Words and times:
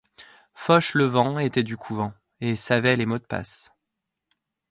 Fauchelevent 0.55 1.37
était 1.37 1.61
du 1.61 1.77
couvent 1.77 2.11
et 2.39 2.55
savait 2.55 2.95
les 2.95 3.05
mots 3.05 3.19
de 3.19 3.23
passe. 3.25 3.71